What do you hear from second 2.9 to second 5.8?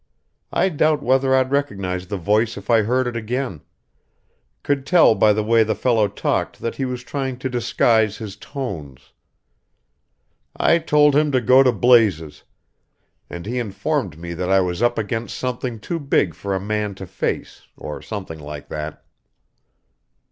it again could tell by the way the